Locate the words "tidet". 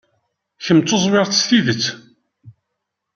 1.47-1.83